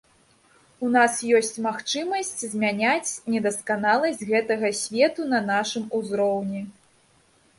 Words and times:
У 0.85 0.87
нас 0.93 1.17
ёсць 1.39 1.59
магчымасць 1.65 2.31
змяняць 2.53 3.11
недасканаласць 3.35 4.25
гэтага 4.31 4.73
свету 4.81 5.27
на 5.35 5.39
нашым 5.51 5.85
узроўні. 5.99 6.61